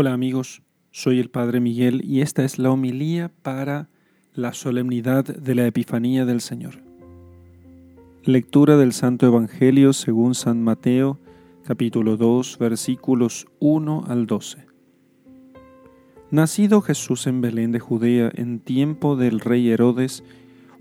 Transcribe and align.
Hola 0.00 0.12
amigos, 0.12 0.62
soy 0.92 1.18
el 1.18 1.28
Padre 1.28 1.58
Miguel 1.58 2.02
y 2.04 2.20
esta 2.20 2.44
es 2.44 2.60
la 2.60 2.70
homilía 2.70 3.32
para 3.42 3.88
la 4.32 4.52
solemnidad 4.52 5.24
de 5.24 5.56
la 5.56 5.66
Epifanía 5.66 6.24
del 6.24 6.40
Señor. 6.40 6.84
Lectura 8.22 8.76
del 8.76 8.92
Santo 8.92 9.26
Evangelio 9.26 9.92
según 9.92 10.36
San 10.36 10.62
Mateo, 10.62 11.18
capítulo 11.64 12.16
2, 12.16 12.58
versículos 12.60 13.48
1 13.58 14.04
al 14.06 14.26
12. 14.28 14.66
Nacido 16.30 16.80
Jesús 16.80 17.26
en 17.26 17.40
Belén 17.40 17.72
de 17.72 17.80
Judea 17.80 18.30
en 18.32 18.60
tiempo 18.60 19.16
del 19.16 19.40
rey 19.40 19.68
Herodes, 19.68 20.22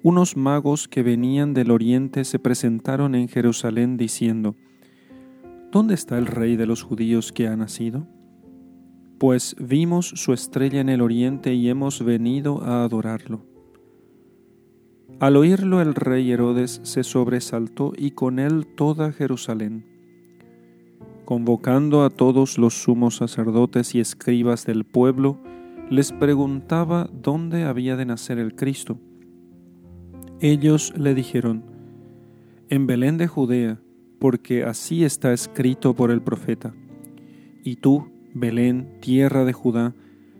unos 0.04 0.38
magos 0.38 0.88
que 0.88 1.02
venían 1.02 1.55
del 1.55 1.71
oriente 1.71 2.23
se 2.23 2.38
presentaron 2.38 3.15
en 3.15 3.29
Jerusalén 3.29 3.97
diciendo, 3.97 4.54
¿Dónde 5.71 5.95
está 5.95 6.20
el 6.20 6.27
rey 6.27 6.55
de 6.55 6.68
los 6.68 6.84
judíos 6.84 7.31
que 7.31 7.47
ha 7.47 7.55
nacido? 7.55 8.05
Pues 9.18 9.55
vimos 9.59 10.07
su 10.07 10.34
estrella 10.34 10.81
en 10.81 10.89
el 10.89 11.02
oriente 11.02 11.53
y 11.53 11.70
hemos 11.70 12.03
venido 12.03 12.62
a 12.63 12.84
adorarlo. 12.84 13.45
Al 15.20 15.35
oírlo 15.35 15.81
el 15.81 15.95
rey 15.95 16.31
Herodes 16.31 16.80
se 16.84 17.03
sobresaltó 17.03 17.93
y 17.98 18.12
con 18.12 18.38
él 18.38 18.67
toda 18.67 19.12
Jerusalén. 19.12 19.85
Convocando 21.26 22.03
a 22.03 22.09
todos 22.09 22.57
los 22.57 22.84
sumos 22.84 23.17
sacerdotes 23.17 23.95
y 23.95 23.99
escribas 23.99 24.66
del 24.66 24.85
pueblo, 24.85 25.40
les 25.90 26.12
preguntaba 26.12 27.09
dónde 27.12 27.63
había 27.63 27.95
de 27.95 28.05
nacer 28.05 28.38
el 28.38 28.55
Cristo. 28.55 28.99
Ellos 30.40 30.93
le 30.95 31.15
dijeron, 31.15 31.63
en 32.70 32.85
Belén 32.85 33.18
de 33.18 33.27
Judea, 33.27 33.79
porque 34.20 34.63
así 34.63 35.04
está 35.04 35.34
escrito 35.34 35.95
por 35.95 36.12
el 36.12 36.21
profeta. 36.21 36.76
Y 37.63 37.77
tú, 37.77 38.12
Belén, 38.40 39.00
tierra 39.02 39.46
de 39.46 39.54
Judá, 39.54 39.96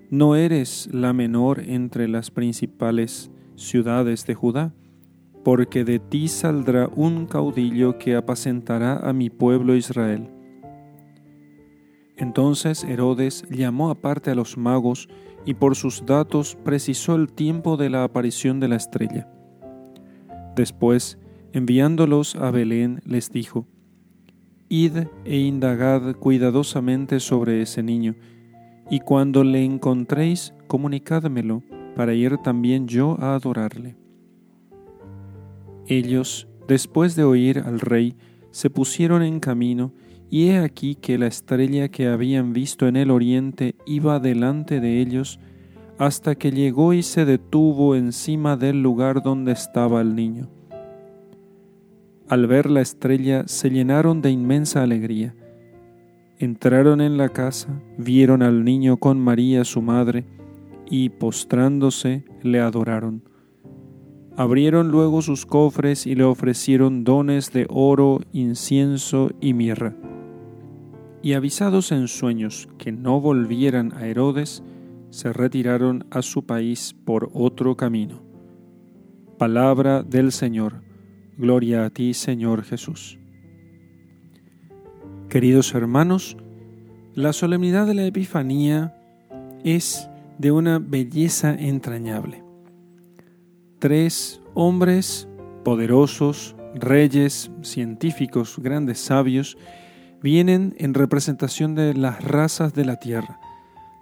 no 0.10 0.36
eres 0.36 0.88
la 0.92 1.14
menor 1.14 1.60
entre 1.60 2.08
las 2.08 2.32
principales 2.32 3.32
ciudades 3.56 4.26
de 4.26 4.36
Judá, 4.36 4.74
porque 5.44 5.84
de 5.84 6.00
ti 6.00 6.28
saldrá 6.28 6.90
un 6.96 7.26
caudillo 7.26 7.98
que 7.98 8.16
apacentará 8.16 8.98
a 8.98 9.14
mi 9.14 9.30
pueblo 9.30 9.76
Israel. 9.76 10.30
Entonces 12.18 12.84
Herodes 12.84 13.46
llamó 13.50 13.90
aparte 13.90 14.32
a 14.32 14.36
los 14.36 14.58
magos 14.58 15.08
y 15.46 15.54
por 15.54 15.76
sus 15.76 16.06
datos 16.06 16.58
precisó 16.64 17.16
el 17.16 17.32
tiempo 17.32 17.78
de 17.78 17.90
la 17.90 18.04
aparición 18.04 18.60
de 18.60 18.68
la 18.68 18.76
estrella. 18.76 19.30
Después, 20.56 21.20
enviándolos 21.54 22.36
a 22.36 22.52
Belén, 22.52 23.02
les 23.06 23.32
dijo, 23.32 23.68
Id 24.70 25.08
e 25.24 25.38
indagad 25.38 26.16
cuidadosamente 26.18 27.22
sobre 27.22 27.62
ese 27.62 27.84
niño, 27.84 28.16
y 28.90 29.00
cuando 29.00 29.44
le 29.44 29.64
encontréis, 29.64 30.54
comunicádmelo, 30.68 31.64
para 31.96 32.14
ir 32.14 32.38
también 32.40 32.88
yo 32.88 33.18
a 33.20 33.36
adorarle. 33.36 33.96
Ellos, 35.88 36.50
después 36.68 37.16
de 37.16 37.24
oír 37.24 37.60
al 37.60 37.80
rey, 37.80 38.18
se 38.52 38.70
pusieron 38.70 39.24
en 39.24 39.40
camino, 39.40 39.94
y 40.30 40.50
he 40.50 40.58
aquí 40.58 40.96
que 40.96 41.18
la 41.18 41.28
estrella 41.28 41.88
que 41.88 42.08
habían 42.08 42.52
visto 42.52 42.88
en 42.88 42.98
el 42.98 43.10
oriente 43.12 43.76
iba 43.86 44.20
delante 44.20 44.82
de 44.82 45.00
ellos, 45.00 45.40
hasta 45.98 46.36
que 46.36 46.52
llegó 46.52 46.94
y 46.94 47.04
se 47.04 47.24
detuvo 47.24 47.96
encima 47.96 48.58
del 48.58 48.84
lugar 48.84 49.24
donde 49.24 49.54
estaba 49.54 50.02
el 50.02 50.14
niño. 50.16 50.57
Al 52.30 52.46
ver 52.46 52.70
la 52.70 52.82
estrella 52.82 53.48
se 53.48 53.70
llenaron 53.70 54.22
de 54.22 54.32
inmensa 54.32 54.84
alegría. 54.84 55.34
Entraron 56.40 57.00
en 57.00 57.18
la 57.18 57.30
casa, 57.30 57.70
vieron 57.98 58.42
al 58.42 58.66
niño 58.66 58.98
con 58.98 59.20
María 59.20 59.64
su 59.64 59.82
madre, 59.82 60.26
y 60.90 61.10
postrándose 61.10 62.26
le 62.44 62.60
adoraron. 62.60 63.24
Abrieron 64.36 64.92
luego 64.92 65.22
sus 65.22 65.46
cofres 65.46 66.06
y 66.06 66.16
le 66.16 66.26
ofrecieron 66.26 67.04
dones 67.04 67.54
de 67.54 67.66
oro, 67.70 68.20
incienso 68.34 69.32
y 69.40 69.54
mirra. 69.54 69.96
Y 71.24 71.34
avisados 71.34 71.92
en 71.92 72.10
sueños 72.10 72.68
que 72.78 72.92
no 72.92 73.22
volvieran 73.22 73.94
a 73.94 74.06
Herodes, 74.06 74.64
se 75.10 75.32
retiraron 75.32 76.06
a 76.12 76.22
su 76.22 76.46
país 76.46 76.94
por 77.06 77.32
otro 77.34 77.78
camino. 77.78 78.22
Palabra 79.38 80.04
del 80.04 80.32
Señor. 80.32 80.87
Gloria 81.38 81.86
a 81.86 81.90
ti, 81.92 82.16
Señor 82.16 82.64
Jesús. 82.64 83.20
Queridos 85.30 85.76
hermanos, 85.76 86.36
la 87.14 87.32
solemnidad 87.32 87.86
de 87.86 87.94
la 87.94 88.06
Epifanía 88.06 88.96
es 89.64 90.10
de 90.40 90.52
una 90.52 90.80
belleza 90.80 91.54
entrañable. 91.54 92.44
Tres 93.78 94.42
hombres 94.56 95.28
poderosos, 95.64 96.56
reyes, 96.74 97.52
científicos, 97.62 98.58
grandes 98.58 98.98
sabios, 98.98 99.60
vienen 100.24 100.74
en 100.80 100.96
representación 100.96 101.76
de 101.76 101.94
las 101.94 102.24
razas 102.24 102.74
de 102.74 102.86
la 102.86 102.96
tierra, 102.96 103.40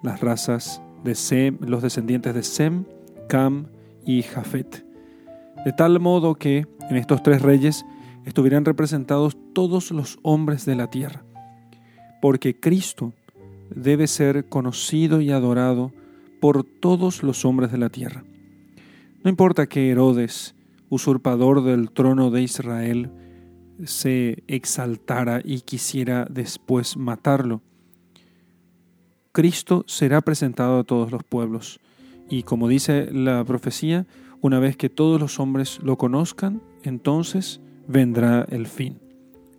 las 0.03 0.21
razas 0.21 0.81
de 1.03 1.15
Sem, 1.15 1.57
los 1.59 1.81
descendientes 1.81 2.33
de 2.33 2.43
Sem, 2.43 2.85
Cam 3.27 3.67
y 4.05 4.21
Jafet. 4.21 4.85
De 5.65 5.73
tal 5.73 5.99
modo 5.99 6.35
que 6.35 6.67
en 6.89 6.97
estos 6.97 7.23
tres 7.23 7.41
reyes 7.41 7.85
estuvieran 8.25 8.65
representados 8.65 9.37
todos 9.53 9.91
los 9.91 10.19
hombres 10.23 10.65
de 10.65 10.75
la 10.75 10.89
tierra, 10.89 11.23
porque 12.21 12.59
Cristo 12.59 13.13
debe 13.73 14.07
ser 14.07 14.47
conocido 14.49 15.21
y 15.21 15.31
adorado 15.31 15.91
por 16.39 16.63
todos 16.63 17.23
los 17.23 17.45
hombres 17.45 17.71
de 17.71 17.77
la 17.77 17.89
tierra. 17.89 18.23
No 19.23 19.29
importa 19.29 19.67
que 19.67 19.89
Herodes, 19.89 20.55
usurpador 20.89 21.63
del 21.63 21.91
trono 21.91 22.29
de 22.29 22.43
Israel, 22.43 23.09
se 23.83 24.43
exaltara 24.47 25.41
y 25.43 25.61
quisiera 25.61 26.27
después 26.29 26.97
matarlo. 26.97 27.61
Cristo 29.31 29.83
será 29.87 30.21
presentado 30.21 30.79
a 30.79 30.83
todos 30.83 31.11
los 31.11 31.23
pueblos 31.23 31.79
y 32.29 32.43
como 32.43 32.67
dice 32.67 33.11
la 33.11 33.43
profecía, 33.43 34.05
una 34.41 34.59
vez 34.59 34.77
que 34.77 34.89
todos 34.89 35.19
los 35.19 35.39
hombres 35.39 35.79
lo 35.83 35.97
conozcan, 35.97 36.61
entonces 36.89 37.61
vendrá 37.87 38.45
el 38.49 38.67
fin, 38.67 38.99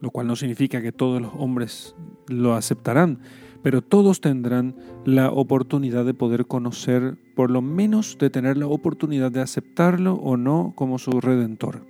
lo 0.01 0.11
cual 0.11 0.27
no 0.27 0.37
significa 0.37 0.83
que 0.83 0.93
todos 0.93 1.21
los 1.21 1.33
hombres 1.35 1.95
lo 2.29 2.55
aceptarán, 2.55 3.21
pero 3.63 3.83
todos 3.83 4.21
tendrán 4.21 4.77
la 5.05 5.31
oportunidad 5.31 6.05
de 6.05 6.15
poder 6.15 6.47
conocer, 6.47 7.19
por 7.35 7.51
lo 7.51 7.63
menos 7.63 8.17
de 8.19 8.31
tener 8.31 8.57
la 8.57 8.67
oportunidad 8.67 9.33
de 9.33 9.41
aceptarlo 9.41 10.15
o 10.15 10.37
no 10.37 10.73
como 10.77 10.99
su 10.99 11.21
redentor. 11.21 11.83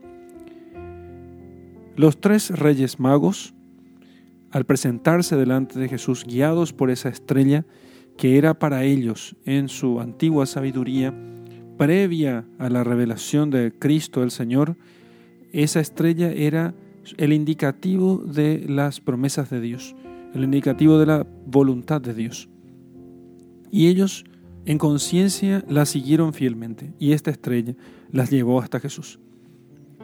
Los 1.97 2.21
tres 2.21 2.51
reyes 2.51 3.01
magos, 3.01 3.55
al 4.51 4.65
presentarse 4.65 5.37
delante 5.37 5.79
de 5.79 5.89
Jesús 5.89 6.25
guiados 6.25 6.73
por 6.73 6.91
esa 6.91 7.09
estrella 7.09 7.65
que 8.17 8.39
era 8.39 8.59
para 8.59 8.85
ellos 8.85 9.37
en 9.45 9.69
su 9.69 10.01
antigua 10.01 10.47
sabiduría, 10.47 11.15
previa 11.77 12.47
a 12.59 12.71
la 12.71 12.85
revelación 12.85 13.51
de 13.51 13.73
Cristo 13.79 14.23
el 14.23 14.31
Señor, 14.31 14.77
esa 15.53 15.81
estrella 15.81 16.31
era 16.31 16.75
el 17.17 17.33
indicativo 17.33 18.19
de 18.19 18.65
las 18.69 19.01
promesas 19.01 19.51
de 19.51 19.61
Dios, 19.61 19.95
el 20.35 20.45
indicativo 20.45 20.99
de 20.99 21.07
la 21.07 21.27
voluntad 21.47 22.01
de 22.01 22.15
Dios. 22.15 22.49
Y 23.71 23.89
ellos 23.89 24.25
en 24.65 24.79
conciencia 24.79 25.65
la 25.69 25.87
siguieron 25.87 26.35
fielmente 26.35 26.93
y 26.99 27.13
esta 27.13 27.31
estrella 27.31 27.75
las 28.11 28.31
llevó 28.31 28.61
hasta 28.61 28.81
Jesús. 28.81 29.21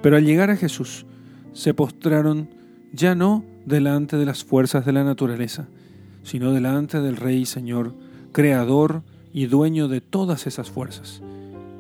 Pero 0.02 0.16
al 0.16 0.24
llegar 0.24 0.50
a 0.50 0.56
Jesús 0.56 1.06
se 1.52 1.74
postraron 1.74 2.48
ya 2.92 3.14
no 3.14 3.44
delante 3.66 4.16
de 4.16 4.26
las 4.26 4.44
fuerzas 4.44 4.86
de 4.86 4.92
la 4.92 5.04
naturaleza, 5.04 5.68
sino 6.22 6.52
delante 6.52 7.00
del 7.00 7.16
Rey 7.16 7.46
Señor, 7.46 7.94
Creador 8.32 9.02
y 9.32 9.46
dueño 9.46 9.88
de 9.88 10.00
todas 10.00 10.46
esas 10.46 10.70
fuerzas, 10.70 11.22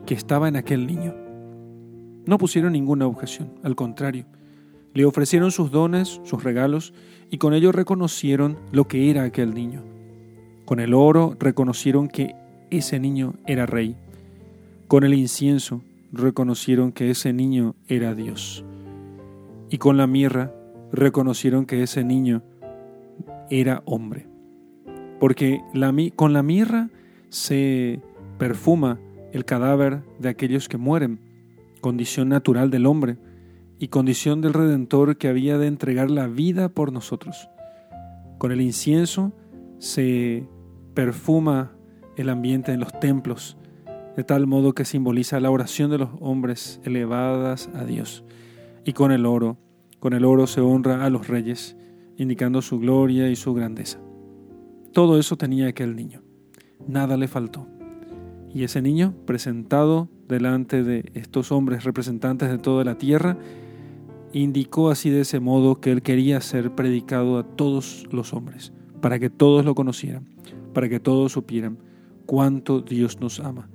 que 0.06 0.14
estaba 0.14 0.48
en 0.48 0.56
aquel 0.56 0.86
niño. 0.86 1.21
No 2.26 2.38
pusieron 2.38 2.72
ninguna 2.72 3.06
objeción, 3.06 3.50
al 3.62 3.74
contrario, 3.74 4.26
le 4.94 5.04
ofrecieron 5.04 5.50
sus 5.50 5.70
dones, 5.70 6.20
sus 6.24 6.44
regalos, 6.44 6.92
y 7.30 7.38
con 7.38 7.54
ello 7.54 7.72
reconocieron 7.72 8.58
lo 8.72 8.86
que 8.88 9.10
era 9.10 9.22
aquel 9.22 9.54
niño. 9.54 9.82
Con 10.66 10.80
el 10.80 10.92
oro 10.92 11.36
reconocieron 11.38 12.08
que 12.08 12.34
ese 12.70 13.00
niño 13.00 13.34
era 13.46 13.66
rey. 13.66 13.96
Con 14.88 15.04
el 15.04 15.14
incienso 15.14 15.82
reconocieron 16.12 16.92
que 16.92 17.10
ese 17.10 17.32
niño 17.32 17.74
era 17.88 18.14
Dios. 18.14 18.64
Y 19.70 19.78
con 19.78 19.96
la 19.96 20.06
mirra 20.06 20.52
reconocieron 20.92 21.64
que 21.64 21.82
ese 21.82 22.04
niño 22.04 22.42
era 23.48 23.82
hombre. 23.86 24.26
Porque 25.18 25.62
con 26.16 26.32
la 26.34 26.42
mirra 26.42 26.90
se 27.30 28.00
perfuma 28.38 28.98
el 29.32 29.46
cadáver 29.46 30.02
de 30.18 30.28
aquellos 30.28 30.68
que 30.68 30.76
mueren, 30.76 31.18
condición 31.82 32.30
natural 32.30 32.70
del 32.70 32.86
hombre 32.86 33.18
y 33.78 33.88
condición 33.88 34.40
del 34.40 34.54
Redentor 34.54 35.18
que 35.18 35.28
había 35.28 35.58
de 35.58 35.66
entregar 35.66 36.10
la 36.10 36.28
vida 36.28 36.70
por 36.70 36.92
nosotros. 36.92 37.50
Con 38.38 38.52
el 38.52 38.62
incienso 38.62 39.32
se 39.78 40.48
perfuma 40.94 41.72
el 42.16 42.30
ambiente 42.30 42.72
en 42.72 42.80
los 42.80 42.98
templos, 42.98 43.58
de 44.16 44.24
tal 44.24 44.46
modo 44.46 44.72
que 44.72 44.84
simboliza 44.84 45.40
la 45.40 45.50
oración 45.50 45.90
de 45.90 45.98
los 45.98 46.10
hombres 46.20 46.80
elevadas 46.84 47.68
a 47.74 47.84
Dios. 47.84 48.24
Y 48.84 48.92
con 48.92 49.12
el 49.12 49.26
oro, 49.26 49.58
con 50.00 50.12
el 50.12 50.24
oro 50.24 50.46
se 50.46 50.60
honra 50.60 51.04
a 51.04 51.10
los 51.10 51.28
reyes, 51.28 51.76
indicando 52.16 52.62
su 52.62 52.78
gloria 52.78 53.28
y 53.28 53.36
su 53.36 53.52
grandeza. 53.52 53.98
Todo 54.92 55.18
eso 55.18 55.36
tenía 55.36 55.68
aquel 55.68 55.96
niño. 55.96 56.22
Nada 56.86 57.16
le 57.16 57.26
faltó. 57.26 57.66
Y 58.54 58.64
ese 58.64 58.82
niño, 58.82 59.14
presentado 59.24 60.08
delante 60.28 60.82
de 60.82 61.10
estos 61.14 61.52
hombres 61.52 61.84
representantes 61.84 62.50
de 62.50 62.58
toda 62.58 62.84
la 62.84 62.98
tierra, 62.98 63.38
indicó 64.32 64.90
así 64.90 65.10
de 65.10 65.22
ese 65.22 65.40
modo 65.40 65.80
que 65.80 65.90
él 65.90 66.02
quería 66.02 66.40
ser 66.40 66.74
predicado 66.74 67.38
a 67.38 67.44
todos 67.44 68.06
los 68.10 68.32
hombres, 68.32 68.72
para 69.00 69.18
que 69.18 69.30
todos 69.30 69.64
lo 69.64 69.74
conocieran, 69.74 70.26
para 70.72 70.88
que 70.88 71.00
todos 71.00 71.32
supieran 71.32 71.78
cuánto 72.26 72.80
Dios 72.80 73.20
nos 73.20 73.40
ama. 73.40 73.68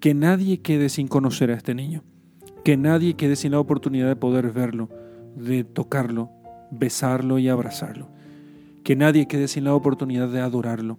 Que 0.00 0.14
nadie 0.14 0.60
quede 0.60 0.88
sin 0.88 1.08
conocer 1.08 1.50
a 1.50 1.54
este 1.54 1.74
niño, 1.74 2.04
que 2.64 2.76
nadie 2.76 3.14
quede 3.14 3.36
sin 3.36 3.52
la 3.52 3.60
oportunidad 3.60 4.08
de 4.08 4.16
poder 4.16 4.52
verlo, 4.52 4.88
de 5.36 5.64
tocarlo, 5.64 6.30
besarlo 6.70 7.38
y 7.38 7.48
abrazarlo. 7.48 8.08
Que 8.84 8.96
nadie 8.96 9.26
quede 9.26 9.48
sin 9.48 9.64
la 9.64 9.74
oportunidad 9.74 10.28
de 10.28 10.40
adorarlo, 10.40 10.98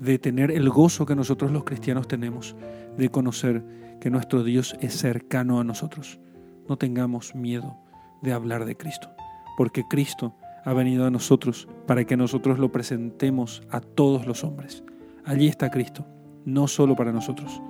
de 0.00 0.18
tener 0.18 0.50
el 0.50 0.68
gozo 0.68 1.06
que 1.06 1.14
nosotros 1.14 1.52
los 1.52 1.64
cristianos 1.64 2.08
tenemos, 2.08 2.56
de 2.98 3.08
conocer 3.08 3.62
que 4.00 4.10
nuestro 4.10 4.42
Dios 4.42 4.76
es 4.80 4.94
cercano 4.94 5.60
a 5.60 5.64
nosotros 5.64 6.18
no 6.70 6.78
tengamos 6.78 7.34
miedo 7.34 7.76
de 8.22 8.32
hablar 8.32 8.64
de 8.64 8.76
Cristo, 8.76 9.10
porque 9.56 9.82
Cristo 9.90 10.36
ha 10.64 10.72
venido 10.72 11.04
a 11.04 11.10
nosotros 11.10 11.66
para 11.86 12.04
que 12.04 12.16
nosotros 12.16 12.60
lo 12.60 12.70
presentemos 12.70 13.62
a 13.70 13.80
todos 13.80 14.24
los 14.24 14.44
hombres. 14.44 14.84
Allí 15.24 15.48
está 15.48 15.70
Cristo, 15.70 16.06
no 16.44 16.68
solo 16.68 16.94
para 16.94 17.10
nosotros. 17.10 17.60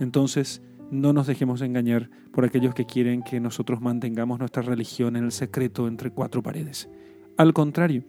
Entonces, 0.00 0.62
no 0.90 1.12
nos 1.12 1.28
dejemos 1.28 1.62
engañar 1.62 2.10
por 2.32 2.44
aquellos 2.44 2.74
que 2.74 2.86
quieren 2.86 3.22
que 3.22 3.38
nosotros 3.38 3.80
mantengamos 3.80 4.40
nuestra 4.40 4.62
religión 4.62 5.14
en 5.14 5.24
el 5.24 5.32
secreto 5.32 5.86
entre 5.86 6.10
cuatro 6.10 6.42
paredes. 6.42 6.88
Al 7.36 7.52
contrario, 7.52 8.02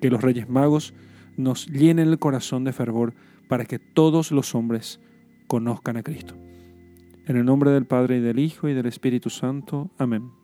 que 0.00 0.08
los 0.08 0.22
Reyes 0.22 0.48
Magos 0.48 0.94
nos 1.36 1.66
llenen 1.66 2.08
el 2.08 2.18
corazón 2.18 2.64
de 2.64 2.72
fervor 2.72 3.14
para 3.48 3.64
que 3.64 3.78
todos 3.78 4.32
los 4.32 4.54
hombres 4.54 5.00
conozcan 5.46 5.96
a 5.96 6.02
Cristo. 6.02 6.34
En 7.26 7.36
el 7.36 7.44
nombre 7.44 7.70
del 7.70 7.86
Padre 7.86 8.18
y 8.18 8.20
del 8.20 8.38
Hijo 8.38 8.68
y 8.68 8.74
del 8.74 8.86
Espíritu 8.86 9.30
Santo. 9.30 9.90
Amén. 9.98 10.43